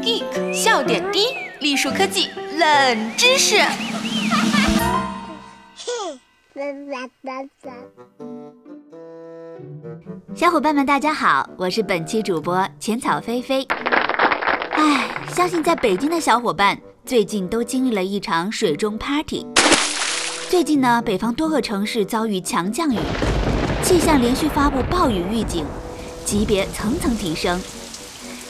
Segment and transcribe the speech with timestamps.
[0.00, 3.56] Geek 笑点低，栗树科技冷知识。
[10.32, 13.66] 小伙伴们，大家好，我是本期主播浅草菲菲。
[14.70, 19.46] 唉，相信在北京的小伙伴最近都经历了一场水中 party。
[20.48, 22.98] 最近呢，北方多个城市遭遇强降雨，
[23.82, 25.66] 气象连续发布暴雨预警，
[26.24, 27.60] 级别层层提升。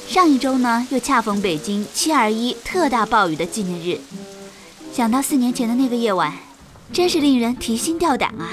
[0.06, 3.98] 上一周呢，又恰逢北京七二一特大暴雨的纪念日。
[4.92, 6.32] 想到四年前的那个夜晚，
[6.92, 8.52] 真是令人提心吊胆啊！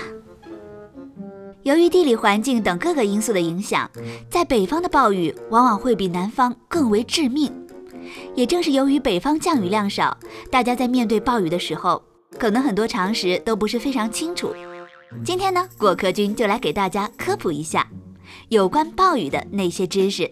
[1.62, 3.88] 由于地理环境等各个因素的影响，
[4.31, 7.54] 在北方的暴雨往往会比南方更为致命。
[8.35, 10.17] 也正是由于北方降雨量少，
[10.49, 12.02] 大家在面对暴雨的时候，
[12.38, 14.53] 可能很多常识都不是非常清楚。
[15.25, 17.86] 今天呢，果壳君就来给大家科普一下
[18.47, 20.31] 有关暴雨的那些知识。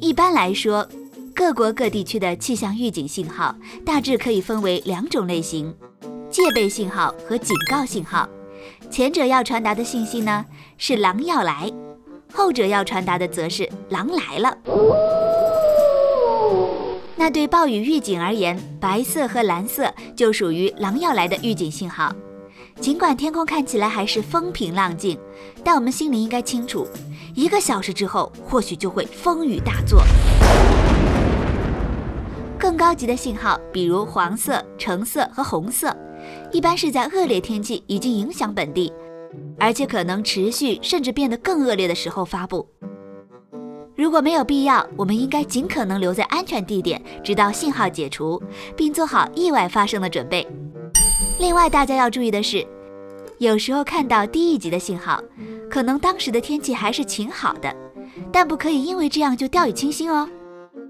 [0.00, 0.88] 一般来说，
[1.34, 5.74] 各国各地区的气象预警信号大致可以分为两种类型：
[6.30, 8.26] 戒备信号和警告信号。
[8.90, 10.46] 前者要传达的信息呢
[10.78, 11.70] 是“狼要来”，
[12.32, 14.56] 后者要传达的则是“狼来了”。
[17.18, 22.14] 那对暴雨预警而言，白色和蓝色就属于“狼要来”的预警信号。
[22.78, 25.18] 尽管天空看起来还是风平浪静，
[25.64, 26.86] 但我们心里应该清楚，
[27.34, 30.02] 一个小时之后或许就会风雨大作。
[32.58, 35.96] 更高级的信号，比如黄色、橙色和红色。
[36.52, 38.92] 一般是在恶劣天气已经影响本地，
[39.58, 42.68] 而且可能持续甚至变得更恶劣的时候发布。
[43.96, 48.40] 如果没有必要，我们应该尽可能留在安全地点，直到信号解除，
[48.76, 50.46] 并做好意外发生的准备。
[51.40, 52.64] 另外，大家要注意的是，
[53.38, 55.22] 有时候看到低一级的信号，
[55.70, 57.74] 可能当时的天气还是晴好的，
[58.30, 60.28] 但不可以因为这样就掉以轻心哦。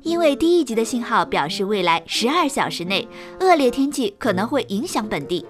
[0.03, 3.07] 因为低一级的信号表示未来十二小时内
[3.41, 5.47] 恶劣天气可能会影响本地，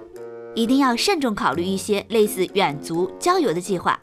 [0.55, 3.99] 一定要慎重考虑一些类似远足、郊游的计划，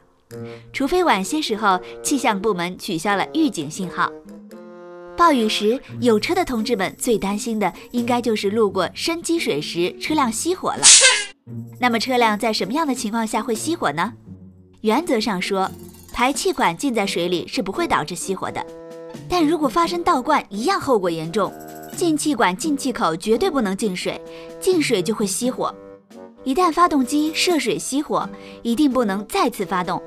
[0.72, 4.10] 除非晚些时候气象部门取消了预警信号。
[5.16, 10.82] 暴雨时有车的同志们最担心的应该就是路过深积水时车辆熄火了。
[11.78, 14.12] 那么车辆在什么样的情况下会熄火呢？
[14.80, 15.70] 原则上说，
[16.12, 18.64] 排气管浸在水里是不会导致熄火的。
[19.28, 21.52] 但如果发生倒灌，一样后果严重。
[21.96, 24.20] 进气管进气口绝对不能进水，
[24.60, 25.72] 进水就会熄火。
[26.44, 28.28] 一旦发动机涉水熄火，
[28.62, 30.00] 一定不能再次发动，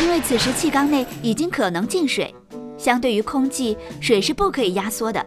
[0.00, 2.32] 因为此时气缸内已经可能进水。
[2.78, 5.24] 相对于空气，水是不可以压缩的。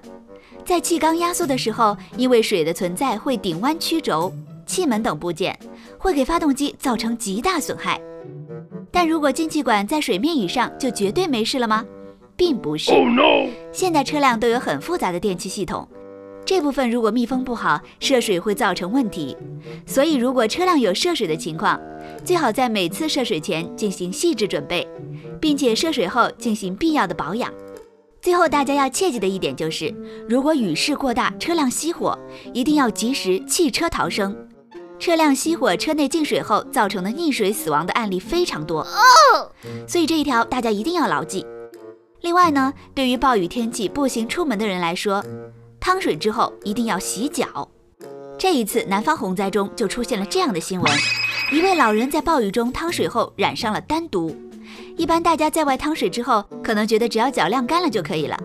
[0.63, 4.31] 在气缸压缩的时候，因为水的存在会顶弯曲轴、
[4.65, 5.57] 气门等部件，
[5.97, 7.99] 会给发动机造成极大损害。
[8.89, 11.83] 但如果进气管在水面以上，就绝对没事了吗？
[12.37, 12.93] 并不是。
[13.73, 15.85] 现代车辆都有很复杂的电气系统，
[16.45, 19.37] 这部分如果密封不好，涉水会造成问题。
[19.85, 21.79] 所以，如果车辆有涉水的情况，
[22.25, 24.87] 最好在每次涉水前进行细致准备，
[25.39, 27.53] 并且涉水后进行必要的保养。
[28.21, 29.93] 最后，大家要切记的一点就是，
[30.27, 32.17] 如果雨势过大，车辆熄火，
[32.53, 34.35] 一定要及时弃车逃生。
[34.97, 38.85] 车辆熄火，车内进水后造成的溺水死亡的案例非常多，
[39.87, 41.45] 所以这一条大家一定要牢记。
[42.19, 45.23] 另外呢，对于暴雨天气步行出门的人来说，
[45.89, 47.67] 汤水之后一定要洗脚。
[48.37, 50.93] 这一次南方洪灾中就出现了这样的新闻：
[51.51, 54.35] 一位老人在暴雨中汤水后染上了丹毒。
[54.95, 58.39] 一般大家在外汤水之后，可能觉得只要脚晾干了就可以了。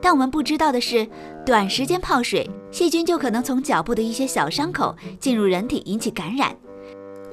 [0.00, 1.06] 但我们不知道的是，
[1.44, 6.56] 短时间泡水，细菌就可能从脚部的一些小伤口进入人体，引起感染。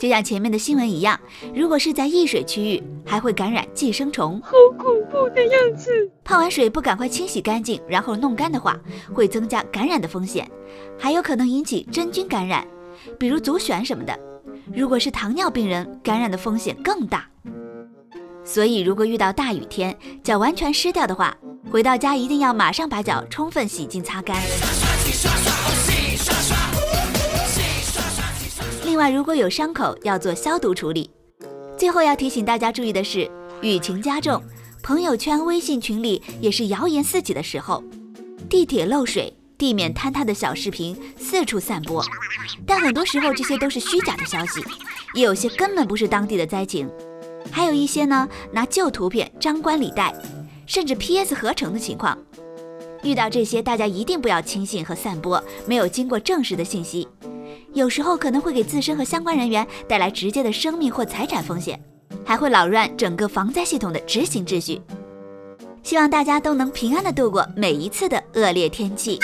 [0.03, 1.17] 就像前面的新闻一样，
[1.55, 5.89] 如果是在溢水区域，还会感染寄生虫，好恐怖的样子。
[6.25, 8.77] 泡完水不赶快清洗干净，然后弄干的话，
[9.13, 10.45] 会增加感染的风险，
[10.99, 12.67] 还有可能引起真菌感染，
[13.17, 14.19] 比如足癣什么的。
[14.75, 17.25] 如果是糖尿病人，感染的风险更大。
[18.43, 21.33] 所以，如果遇到大雨天，脚完全湿掉的话，
[21.71, 24.35] 回到家一定要马上把脚充分洗净擦干。
[28.93, 31.09] 另外，如果有伤口，要做消毒处理。
[31.75, 33.27] 最后要提醒大家注意的是，
[33.63, 34.39] 雨情加重，
[34.83, 37.83] 朋友圈、微信群里也是谣言四起的时候。
[38.47, 42.05] 地铁漏水、地面坍塌的小视频四处散播，
[42.67, 44.63] 但很多时候这些都是虚假的消息，
[45.15, 46.87] 也有些根本不是当地的灾情。
[47.49, 50.13] 还有一些呢，拿旧图片张冠李戴，
[50.67, 52.15] 甚至 PS 合成的情况。
[53.01, 57.07] 遇到这些，大家一定不要轻信和散播没有经过证实的信息，
[57.73, 61.79] 有时候可能会给自身和相关人员带来直接的生命或财产风险，
[62.23, 64.79] 还会扰乱整个防灾系统的执行秩序。
[65.81, 69.19] 希望大家都能平安的度过每一次的恶劣天气。